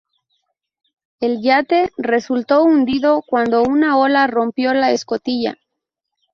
[1.19, 5.59] El yate resultó hundido cuando una ola rompió la escotilla.